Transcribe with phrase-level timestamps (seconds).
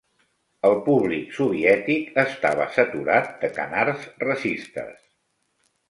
[0.69, 5.03] El públic soviètic estava saturat de canards racistes.